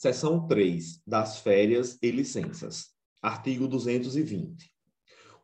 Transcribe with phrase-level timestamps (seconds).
[0.00, 2.86] Seção 3 das férias e licenças.
[3.20, 4.72] Artigo 220.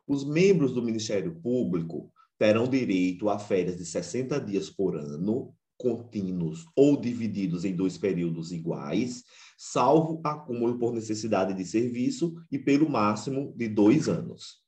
[0.07, 6.65] Os membros do Ministério Público terão direito a férias de 60 dias por ano, contínuos
[6.75, 9.23] ou divididos em dois períodos iguais,
[9.55, 14.63] salvo acúmulo por necessidade de serviço e pelo máximo de dois anos.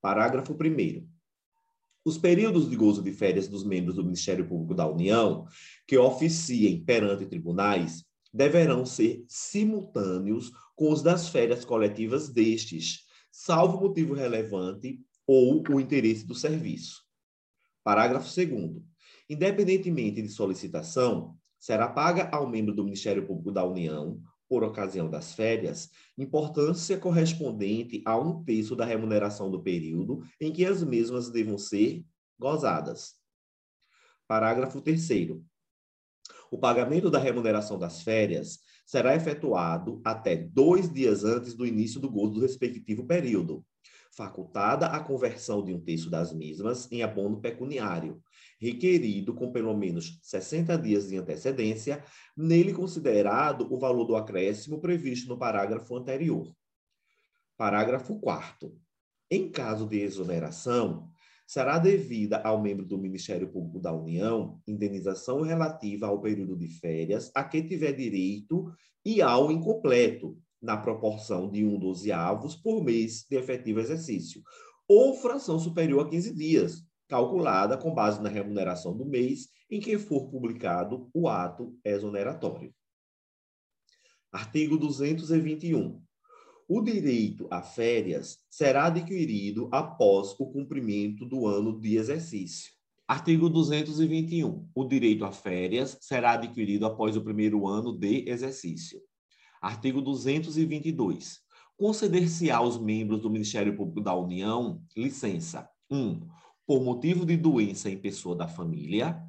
[0.00, 1.08] Parágrafo 1.
[2.04, 5.44] Os períodos de gozo de férias dos membros do Ministério Público da União
[5.88, 8.04] que oficiem perante tribunais
[8.34, 16.26] deverão ser simultâneos com os das férias coletivas destes, salvo motivo relevante ou o interesse
[16.26, 17.04] do serviço.
[17.84, 18.82] Parágrafo 2
[19.30, 25.32] Independentemente de solicitação, será paga ao membro do Ministério Público da União, por ocasião das
[25.32, 31.56] férias, importância correspondente a um terço da remuneração do período em que as mesmas devam
[31.56, 32.04] ser
[32.38, 33.14] gozadas.
[34.26, 35.00] Parágrafo 3
[36.50, 42.10] o pagamento da remuneração das férias será efetuado até dois dias antes do início do
[42.10, 43.64] gozo do respectivo período,
[44.16, 48.22] facultada a conversão de um terço das mesmas em abono pecuniário,
[48.60, 52.04] requerido com pelo menos 60 dias de antecedência,
[52.36, 56.54] nele considerado o valor do acréscimo previsto no parágrafo anterior.
[57.56, 58.76] Parágrafo 4.
[59.30, 61.08] Em caso de exoneração,
[61.46, 67.30] será devida ao membro do Ministério Público da União indenização relativa ao período de férias
[67.34, 68.72] a que tiver direito
[69.04, 74.42] e ao incompleto, na proporção de um dozeavos por mês de efetivo exercício,
[74.88, 79.98] ou fração superior a 15 dias, calculada com base na remuneração do mês em que
[79.98, 82.74] for publicado o ato exoneratório.
[84.32, 86.03] Artigo 221.
[86.66, 92.72] O direito a férias será adquirido após o cumprimento do ano de exercício.
[93.06, 94.66] Artigo 221.
[94.74, 98.98] O direito a férias será adquirido após o primeiro ano de exercício.
[99.60, 101.40] Artigo 222.
[101.76, 105.98] Conceder-se aos membros do Ministério Público da União licença: 1.
[105.98, 106.28] Um,
[106.66, 109.22] por motivo de doença em pessoa da família.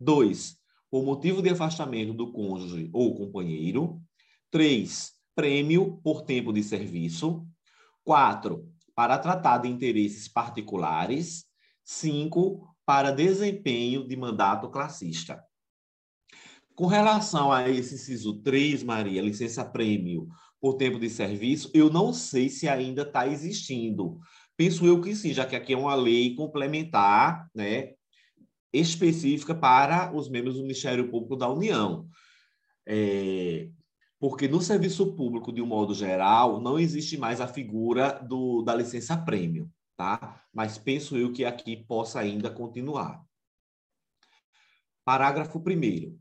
[0.00, 0.56] 2.
[0.90, 4.02] Por motivo de afastamento do cônjuge ou companheiro.
[4.50, 7.46] 3 prêmio por tempo de serviço.
[8.02, 11.44] Quatro, para tratar de interesses particulares.
[11.84, 15.42] Cinco, para desempenho de mandato classista.
[16.74, 20.28] Com relação a esse inciso 3, Maria, licença prêmio
[20.60, 24.18] por tempo de serviço, eu não sei se ainda está existindo.
[24.56, 27.92] Penso eu que sim, já que aqui é uma lei complementar, né,
[28.72, 32.08] específica para os membros do Ministério Público da União.
[32.86, 33.68] É,
[34.26, 38.74] porque no serviço público, de um modo geral, não existe mais a figura do, da
[38.74, 40.42] licença prêmio, tá?
[40.50, 43.22] Mas penso eu que aqui possa ainda continuar.
[45.04, 46.18] Parágrafo 1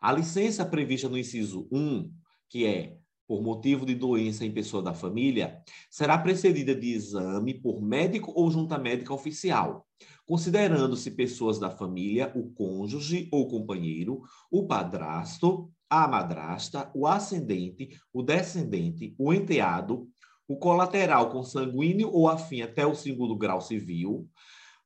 [0.00, 2.12] A licença prevista no inciso 1,
[2.48, 2.98] que é
[3.28, 8.50] por motivo de doença em pessoa da família, será precedida de exame por médico ou
[8.50, 9.86] junta médica oficial,
[10.26, 14.20] considerando-se pessoas da família, o cônjuge ou companheiro,
[14.50, 20.08] o padrasto, a madrasta, o ascendente, o descendente, o enteado,
[20.46, 24.28] o colateral consanguíneo ou afim até o segundo grau civil.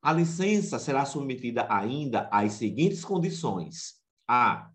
[0.03, 3.95] A licença será submetida ainda às seguintes condições:
[4.27, 4.71] a.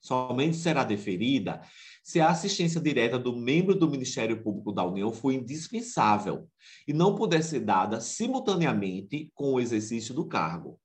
[0.00, 1.60] Somente será deferida
[2.04, 6.48] se a assistência direta do membro do Ministério Público da União for indispensável
[6.86, 10.80] e não puder ser dada simultaneamente com o exercício do cargo.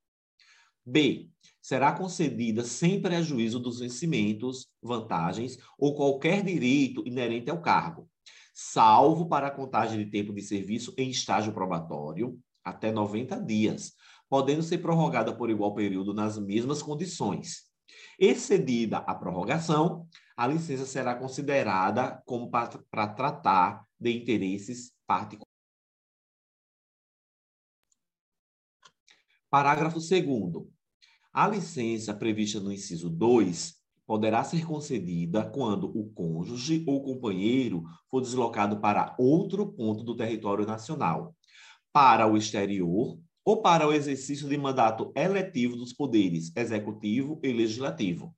[0.86, 1.33] B
[1.64, 8.10] será concedida sem prejuízo dos vencimentos, vantagens ou qualquer direito inerente ao cargo,
[8.54, 13.94] salvo para a contagem de tempo de serviço em estágio probatório, até 90 dias,
[14.30, 17.64] podendo ser prorrogada por igual período nas mesmas condições.
[18.20, 25.48] Excedida a prorrogação, a licença será considerada como para tratar de interesses particulares.
[29.50, 30.10] Parágrafo 2
[31.34, 33.74] a licença prevista no inciso 2
[34.06, 40.66] poderá ser concedida quando o cônjuge ou companheiro for deslocado para outro ponto do território
[40.66, 41.36] nacional,
[41.92, 48.36] para o exterior ou para o exercício de mandato eletivo dos poderes executivo e legislativo.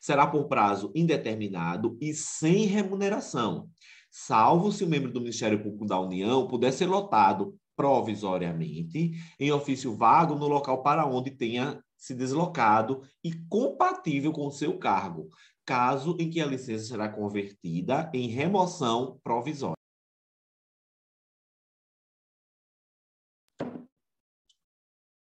[0.00, 3.68] Será por prazo indeterminado e sem remuneração,
[4.10, 9.96] salvo se o membro do Ministério Público da União puder ser lotado provisoriamente em ofício
[9.96, 15.30] vago no local para onde tenha se deslocado e compatível com seu cargo,
[15.64, 19.74] caso em que a licença será convertida em remoção provisória.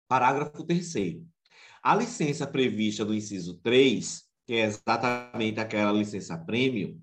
[0.07, 0.93] Parágrafo 3
[1.81, 7.01] A licença prevista no inciso 3, que é exatamente aquela licença prêmio,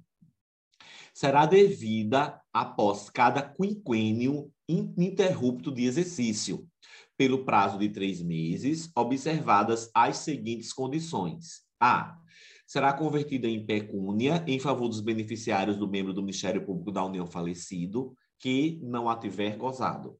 [1.13, 6.69] será devida após cada quinquênio ininterrupto de exercício,
[7.17, 11.63] pelo prazo de três meses, observadas as seguintes condições.
[11.81, 12.19] A.
[12.67, 17.27] Será convertida em pecúnia em favor dos beneficiários do membro do Ministério Público da União
[17.27, 20.19] falecido, que não a tiver gozado.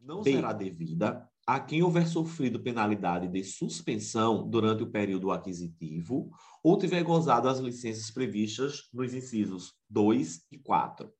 [0.00, 0.32] Não B.
[0.32, 6.30] será devida a quem houver sofrido penalidade de suspensão durante o período aquisitivo
[6.62, 11.12] ou tiver gozado as licenças previstas nos incisos 2 e 4.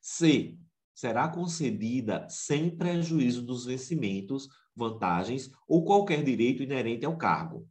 [0.00, 0.58] C
[0.98, 7.68] será concedida sem prejuízo dos vencimentos, vantagens ou qualquer direito inerente ao cargo.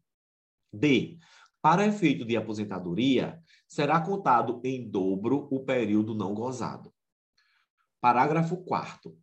[0.71, 1.17] D.
[1.61, 6.93] Para efeito de aposentadoria, será contado em dobro o período não gozado.
[7.99, 9.13] Parágrafo 4.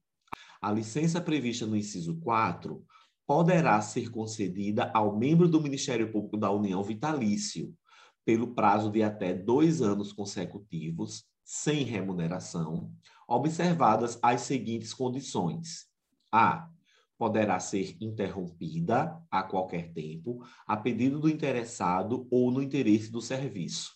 [0.60, 2.84] A licença prevista no inciso 4
[3.26, 7.74] poderá ser concedida ao membro do Ministério Público da União vitalício,
[8.22, 12.92] pelo prazo de até dois anos consecutivos, sem remuneração,
[13.29, 15.87] observadas as seguintes condições.
[16.32, 16.69] A.
[17.17, 23.93] Poderá ser interrompida a qualquer tempo, a pedido do interessado ou no interesse do serviço.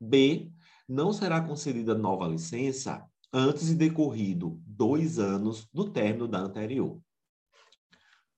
[0.00, 0.52] B.
[0.88, 7.00] Não será concedida nova licença antes de decorrido dois anos do término da anterior.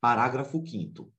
[0.01, 1.13] Parágrafo 5.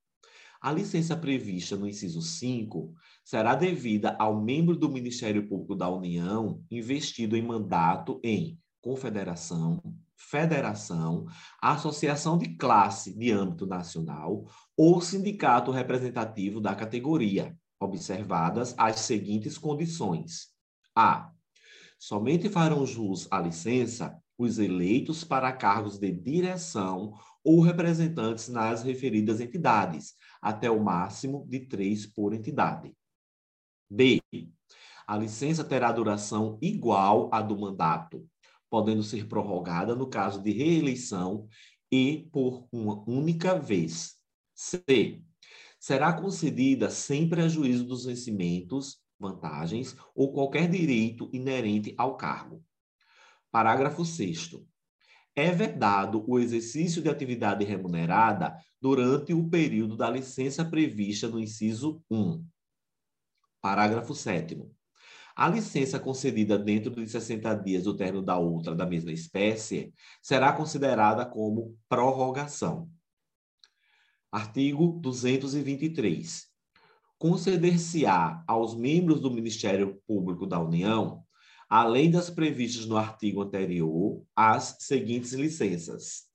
[0.59, 2.93] A licença prevista no inciso 5
[3.23, 9.81] será devida ao membro do Ministério Público da União investido em mandato em confederação,
[10.15, 11.25] federação,
[11.61, 14.45] associação de classe de âmbito nacional
[14.77, 20.53] ou sindicato representativo da categoria, observadas as seguintes condições.
[20.95, 21.33] A.
[21.99, 27.13] Somente farão jus à licença os eleitos para cargos de direção
[27.43, 32.95] ou representantes nas referidas entidades, até o máximo de três por entidade.
[33.89, 34.21] B.
[35.05, 38.25] A licença terá duração igual à do mandato,
[38.69, 41.47] podendo ser prorrogada no caso de reeleição
[41.91, 44.15] e por uma única vez.
[44.53, 45.21] C.
[45.79, 52.63] Será concedida sem prejuízo dos vencimentos, vantagens ou qualquer direito inerente ao cargo.
[53.51, 54.51] Parágrafo 6
[55.37, 62.03] é vedado o exercício de atividade remunerada durante o período da licença prevista no inciso
[62.09, 62.43] 1.
[63.61, 64.59] Parágrafo 7
[65.37, 70.51] a licença concedida dentro de 60 dias do término da outra da mesma espécie será
[70.51, 72.89] considerada como prorrogação.
[74.31, 76.47] Artigo 223.
[77.19, 81.23] Conceder-se-á aos membros do Ministério Público da União,
[81.69, 86.25] além das previstas no artigo anterior, as seguintes licenças.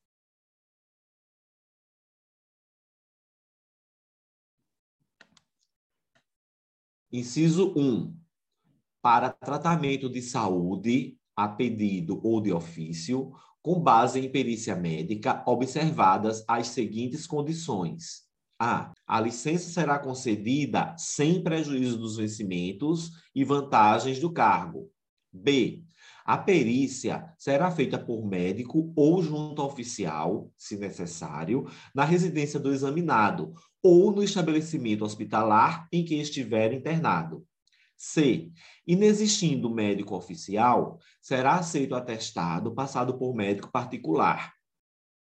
[7.11, 8.22] Inciso 1
[9.03, 16.45] para tratamento de saúde a pedido ou de ofício, com base em perícia médica, observadas
[16.47, 18.23] as seguintes condições.
[18.59, 18.93] A.
[19.07, 24.89] A licença será concedida sem prejuízo dos vencimentos e vantagens do cargo.
[25.33, 25.83] B.
[26.25, 33.53] A perícia será feita por médico ou junto oficial, se necessário, na residência do examinado
[33.83, 37.45] ou no estabelecimento hospitalar em que estiver internado.
[38.05, 38.51] C.
[38.85, 44.53] Inexistindo médico oficial, será aceito atestado passado por médico particular.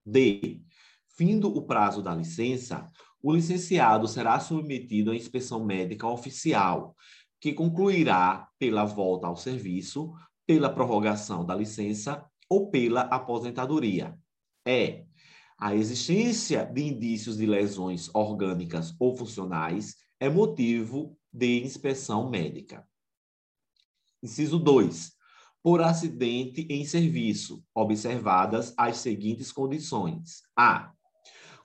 [0.07, 0.63] D.
[1.09, 2.89] Findo o prazo da licença,
[3.21, 6.95] o licenciado será submetido à inspeção médica oficial,
[7.41, 10.13] que concluirá pela volta ao serviço,
[10.47, 14.17] pela prorrogação da licença ou pela aposentadoria.
[14.65, 15.05] E.
[15.59, 22.87] A existência de indícios de lesões orgânicas ou funcionais é motivo de inspeção médica.
[24.23, 25.13] Inciso 2.
[25.63, 30.43] Por acidente em serviço, observadas as seguintes condições.
[30.57, 30.93] A.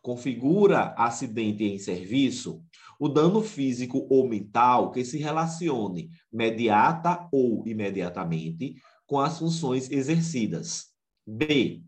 [0.01, 2.63] Configura acidente em serviço
[2.99, 10.87] o dano físico ou mental que se relacione mediata ou imediatamente com as funções exercidas.
[11.25, 11.83] B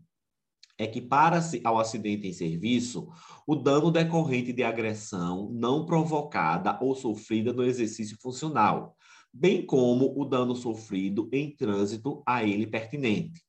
[0.80, 3.08] equipara-se ao acidente em serviço
[3.46, 8.96] o dano decorrente de agressão não provocada ou sofrida no exercício funcional,
[9.32, 13.44] bem como o dano sofrido em trânsito a ele pertinente.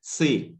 [0.00, 0.54] C.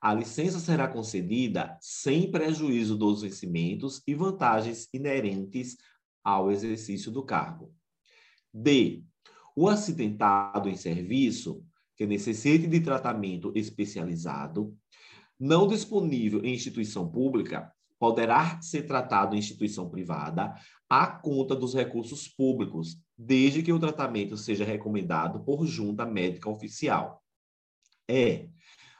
[0.00, 5.78] A licença será concedida sem prejuízo dos vencimentos e vantagens inerentes
[6.22, 7.72] ao exercício do cargo.
[8.52, 9.02] D.
[9.56, 11.64] O acidentado em serviço
[11.96, 14.76] que necessite de tratamento especializado
[15.42, 20.54] não disponível em instituição pública poderá ser tratado em instituição privada
[20.88, 27.20] à conta dos recursos públicos, desde que o tratamento seja recomendado por junta médica oficial.
[28.08, 28.50] É,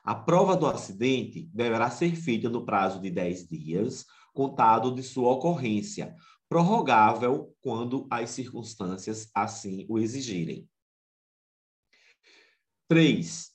[0.02, 5.30] a prova do acidente deverá ser feita no prazo de 10 dias, contado de sua
[5.30, 6.12] ocorrência,
[6.48, 10.68] prorrogável quando as circunstâncias assim o exigirem.
[12.88, 13.52] 3.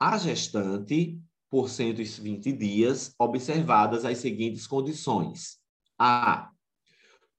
[0.00, 1.22] A gestante,
[1.56, 5.56] por 120 dias, observadas as seguintes condições.
[5.98, 6.50] A.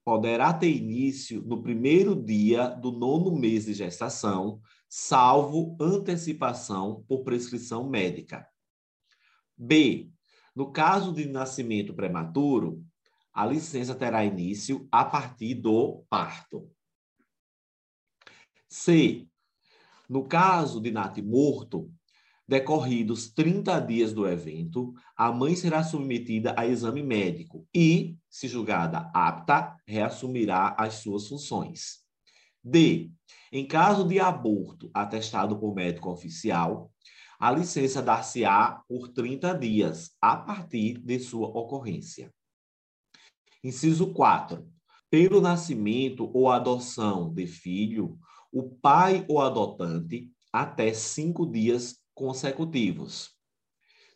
[0.04, 4.60] Poderá ter início no primeiro dia do nono mês de gestação,
[4.90, 8.44] salvo antecipação por prescrição médica.
[9.56, 10.10] B.
[10.56, 12.84] No caso de nascimento prematuro,
[13.32, 16.68] a licença terá início a partir do parto.
[18.68, 19.28] C.
[20.10, 21.94] No caso de nato morto,
[22.48, 29.12] decorridos 30 dias do evento, a mãe será submetida a exame médico e, se julgada
[29.14, 32.06] apta, reassumirá as suas funções.
[32.64, 33.12] D.
[33.52, 36.92] Em caso de aborto atestado por médico oficial,
[37.40, 42.34] a licença dar-se-á por 30 dias, a partir de sua ocorrência.
[43.64, 44.68] Inciso 4.
[45.10, 48.18] Pelo nascimento ou adoção de filho,
[48.52, 53.30] o pai ou adotante até cinco dias consecutivos.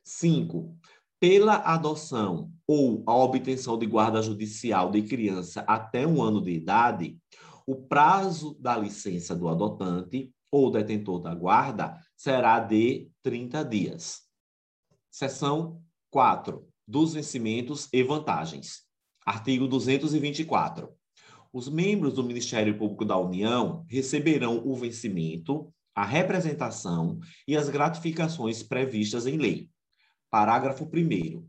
[0.03, 0.75] 5.
[1.19, 7.19] Pela adoção ou a obtenção de guarda judicial de criança até um ano de idade,
[7.65, 14.21] o prazo da licença do adotante ou detentor da guarda será de 30 dias.
[15.11, 15.79] Seção
[16.09, 16.67] 4.
[16.87, 18.81] Dos vencimentos e vantagens.
[19.23, 20.91] Artigo 224.
[21.53, 28.63] Os membros do Ministério Público da União receberão o vencimento, a representação e as gratificações
[28.63, 29.69] previstas em lei.
[30.29, 31.45] Parágrafo 1.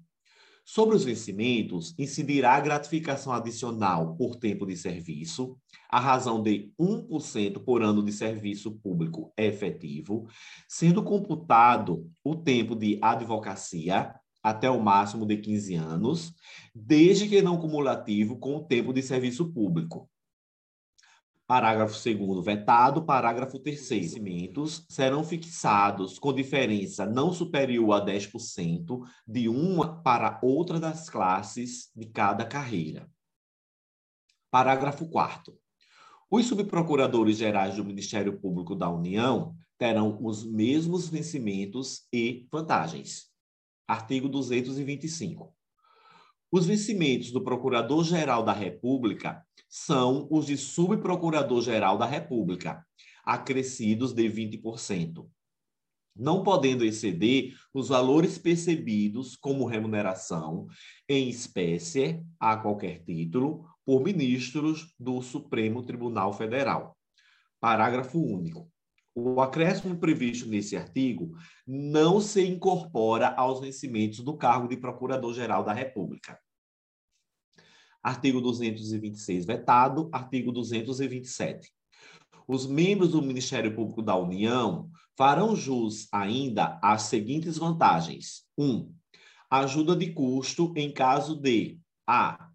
[0.65, 5.59] Sobre os vencimentos, incidirá a gratificação adicional por tempo de serviço,
[5.91, 10.29] a razão de 1% por ano de serviço público efetivo,
[10.69, 16.33] sendo computado o tempo de advocacia, até o máximo de 15 anos,
[16.75, 20.09] desde que não cumulativo com o tempo de serviço público.
[21.53, 23.05] Parágrafo 2 vetado.
[23.05, 30.81] Parágrafo 3 Vencimentos serão fixados com diferença não superior a 10% de uma para outra
[30.81, 33.07] das classes de cada carreira.
[34.51, 35.55] Parágrafo 4
[36.31, 43.31] Os subprocuradores gerais do Ministério Público da União terão os mesmos vencimentos e vantagens.
[43.87, 45.55] Artigo 225.
[46.55, 52.87] Os vencimentos do Procurador-Geral da República são os de Subprocurador-Geral da República,
[53.25, 55.27] acrescidos de 20%,
[56.15, 60.67] não podendo exceder os valores percebidos como remuneração
[61.09, 66.99] em espécie, a qualquer título, por ministros do Supremo Tribunal Federal.
[67.59, 68.72] Parágrafo único.
[69.15, 75.73] O acréscimo previsto nesse artigo não se incorpora aos vencimentos do cargo de Procurador-Geral da
[75.73, 76.39] República.
[78.03, 81.71] Artigo 226 vetado, artigo 227.
[82.49, 88.65] Os membros do Ministério Público da União farão jus ainda às seguintes vantagens: 1.
[88.65, 88.95] Um,
[89.51, 92.51] ajuda de custo em caso de a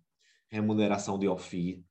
[0.50, 1.86] remuneração de ofício,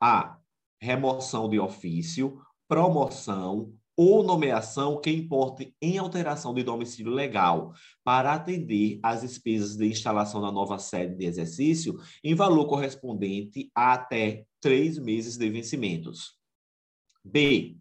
[0.00, 0.38] a
[0.80, 7.72] remoção de ofício, promoção, ou nomeação que importe em alteração de domicílio legal
[8.04, 13.94] para atender às despesas de instalação da nova sede de exercício em valor correspondente a
[13.94, 16.34] até três meses de vencimentos.
[17.24, 17.78] B.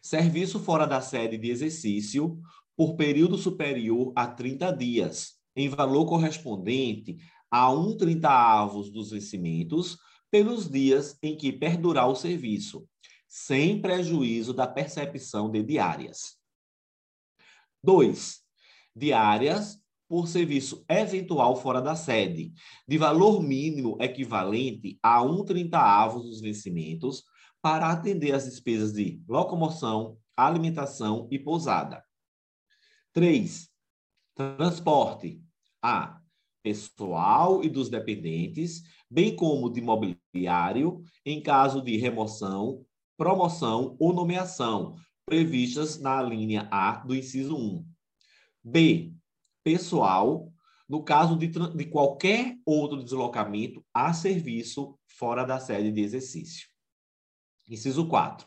[0.00, 2.40] Serviço fora da sede de exercício
[2.76, 7.18] por período superior a 30 dias, em valor correspondente
[7.50, 9.98] a um trinta avos dos vencimentos
[10.30, 12.88] pelos dias em que perdurar o serviço,
[13.34, 16.36] sem prejuízo da percepção de diárias.
[17.82, 18.42] 2.
[18.94, 22.52] Diárias por serviço eventual fora da sede,
[22.86, 27.24] de valor mínimo equivalente a um trintaavos dos vencimentos,
[27.62, 32.04] para atender às despesas de locomoção, alimentação e pousada.
[33.14, 33.66] 3.
[34.34, 35.42] Transporte.
[35.80, 36.20] A.
[36.62, 42.84] Pessoal e dos dependentes, bem como de mobiliário, em caso de remoção,
[43.16, 47.86] promoção ou nomeação, previstas na linha A do inciso 1.
[48.64, 49.12] B.
[49.64, 50.52] Pessoal,
[50.88, 56.68] no caso de, de qualquer outro deslocamento a serviço fora da sede de exercício.
[57.68, 58.46] Inciso 4.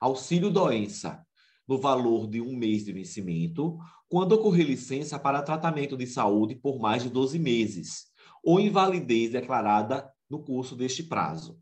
[0.00, 1.24] Auxílio doença,
[1.66, 3.78] no valor de um mês de vencimento,
[4.08, 8.06] quando ocorrer licença para tratamento de saúde por mais de 12 meses,
[8.42, 11.60] ou invalidez declarada no curso deste prazo.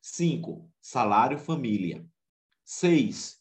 [0.00, 0.70] 5.
[0.80, 2.06] Salário família.
[2.64, 3.38] 6.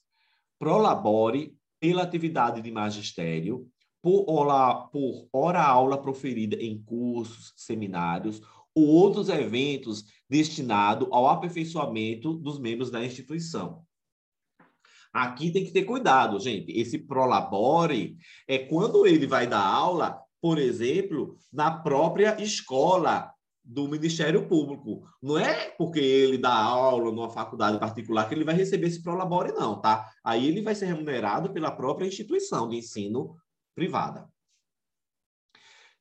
[0.57, 3.69] Prolabore pela atividade de magistério,
[4.01, 8.41] por hora, por hora aula proferida em cursos, seminários
[8.75, 13.83] ou outros eventos destinados ao aperfeiçoamento dos membros da instituição.
[15.11, 16.71] Aqui tem que ter cuidado, gente.
[16.71, 24.47] Esse prolabore é quando ele vai dar aula, por exemplo, na própria escola do Ministério
[24.47, 25.07] Público.
[25.21, 29.51] Não é porque ele dá aula numa faculdade particular que ele vai receber esse prolabore,
[29.51, 30.09] não, tá?
[30.23, 33.35] Aí ele vai ser remunerado pela própria instituição de ensino
[33.75, 34.27] privada.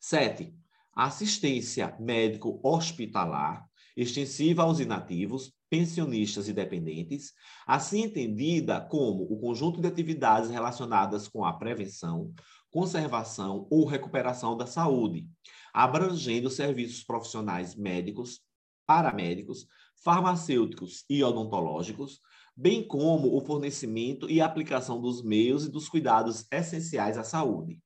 [0.00, 0.54] Sete,
[0.94, 7.32] assistência médico-hospitalar extensiva aos inativos, pensionistas e dependentes,
[7.66, 12.32] assim entendida como o conjunto de atividades relacionadas com a prevenção,
[12.70, 15.26] conservação ou recuperação da saúde,
[15.72, 18.40] abrangendo serviços profissionais médicos,
[18.86, 19.66] paramédicos,
[20.02, 22.20] farmacêuticos e odontológicos,
[22.56, 27.80] bem como o fornecimento e aplicação dos meios e dos cuidados essenciais à saúde.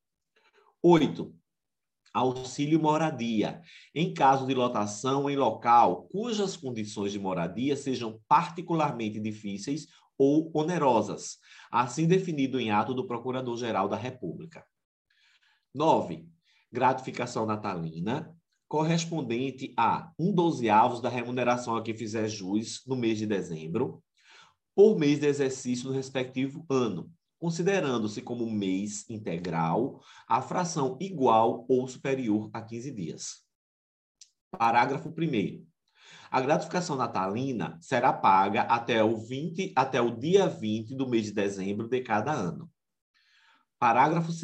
[0.83, 1.35] Oito,
[2.13, 3.63] auxílio moradia,
[3.95, 9.87] em caso de lotação em local cujas condições de moradia sejam particularmente difíceis
[10.19, 11.39] ou onerosas,
[11.71, 14.65] assim definido em ato do Procurador-Geral da República.
[15.75, 16.32] 9.
[16.73, 18.35] Gratificação natalina,
[18.67, 24.03] correspondente a um dozeavos da remuneração a que fizer jus no mês de dezembro,
[24.75, 31.87] por mês de exercício do respectivo ano, considerando-se como mês integral a fração igual ou
[31.87, 33.45] superior a 15 dias.
[34.51, 35.67] Parágrafo 1
[36.33, 41.33] a gratificação natalina será paga até o, 20, até o dia 20 do mês de
[41.33, 42.71] dezembro de cada ano.
[43.79, 44.41] Parágrafo 2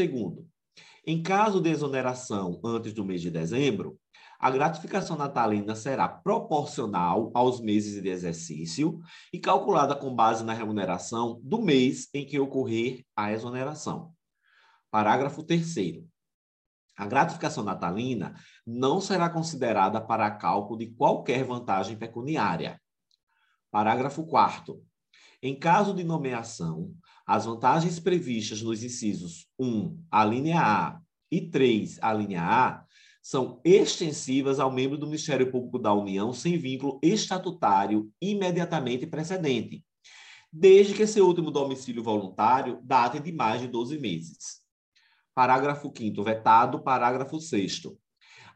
[1.06, 3.98] Em caso de exoneração antes do mês de dezembro,
[4.38, 9.00] a gratificação natalina será proporcional aos meses de exercício
[9.32, 14.12] e calculada com base na remuneração do mês em que ocorrer a exoneração.
[14.90, 16.04] Parágrafo 3.
[16.96, 18.34] A gratificação natalina
[18.66, 22.80] não será considerada para cálculo de qualquer vantagem pecuniária.
[23.70, 24.80] Parágrafo 4.
[25.42, 26.92] Em caso de nomeação,
[27.28, 30.98] as vantagens previstas nos incisos 1, a linha A,
[31.30, 32.84] e 3, a linha A,
[33.20, 39.84] são extensivas ao membro do Ministério Público da União sem vínculo estatutário imediatamente precedente,
[40.50, 44.62] desde que seu último domicílio voluntário date de mais de 12 meses.
[45.34, 47.82] Parágrafo 5 vetado, parágrafo 6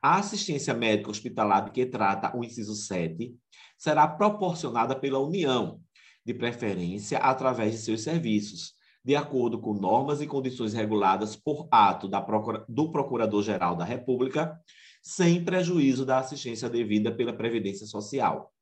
[0.01, 3.37] A assistência médica hospitalar de que trata o inciso 7
[3.77, 5.82] será proporcionada pela União,
[6.25, 12.09] de preferência através de seus serviços, de acordo com normas e condições reguladas por ato
[12.25, 14.61] Procura, do Procurador-Geral da República,
[15.03, 18.53] sem prejuízo da assistência devida pela Previdência Social.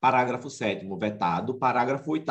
[0.00, 1.58] Parágrafo 7 vetado.
[1.58, 2.30] Parágrafo 8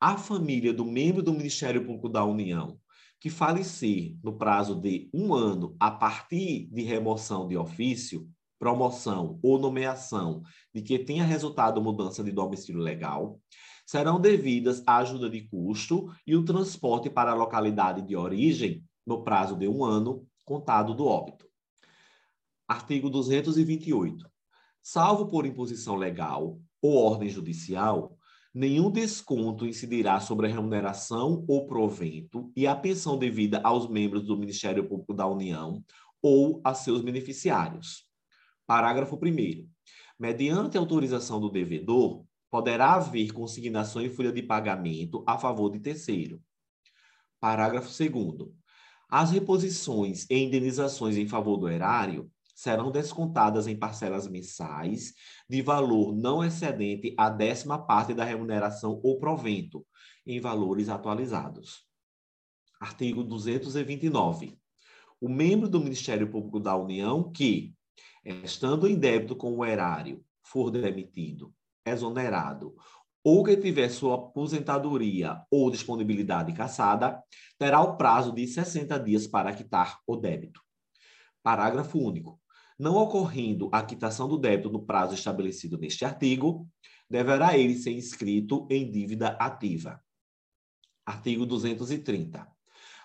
[0.00, 2.78] A família do membro do Ministério Público da União
[3.24, 8.28] que falecer no prazo de um ano a partir de remoção de ofício,
[8.64, 10.42] promoção ou nomeação
[10.74, 13.38] de que tenha resultado mudança de domicílio legal,
[13.84, 19.22] serão devidas a ajuda de custo e o transporte para a localidade de origem no
[19.22, 21.46] prazo de um ano, contado do óbito.
[22.66, 24.26] Artigo 228.
[24.82, 28.16] Salvo por imposição legal ou ordem judicial,
[28.54, 34.38] nenhum desconto incidirá sobre a remuneração ou provento e a pensão devida aos membros do
[34.38, 35.84] Ministério Público da União
[36.22, 38.13] ou a seus beneficiários.
[38.66, 39.68] Parágrafo 1.
[40.18, 46.40] Mediante autorização do devedor, poderá haver consignação em folha de pagamento a favor de terceiro.
[47.40, 48.48] Parágrafo 2.
[49.10, 55.12] As reposições e indenizações em favor do erário serão descontadas em parcelas mensais
[55.48, 59.84] de valor não excedente a décima parte da remuneração ou provento,
[60.26, 61.84] em valores atualizados.
[62.80, 64.58] Artigo 229.
[65.20, 67.74] O membro do Ministério Público da União que,
[68.24, 71.52] estando em débito com o erário, for demitido
[71.86, 72.74] exonerado
[73.24, 77.22] ou que tiver sua aposentadoria ou disponibilidade cassada,
[77.58, 80.60] terá o prazo de 60 dias para quitar o débito.
[81.42, 82.38] Parágrafo único.
[82.78, 86.68] Não ocorrendo a quitação do débito no prazo estabelecido neste artigo,
[87.08, 90.02] deverá ele ser inscrito em dívida ativa.
[91.06, 92.53] Artigo 230.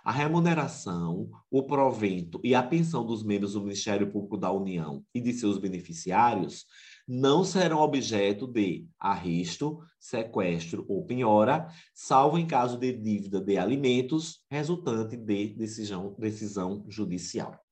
[0.09, 5.21] A remuneração, o provento e a pensão dos membros do Ministério Público da União e
[5.21, 6.65] de seus beneficiários
[7.07, 14.43] não serão objeto de arresto, sequestro ou penhora, salvo em caso de dívida de alimentos
[14.49, 17.63] resultante de decisão, decisão judicial.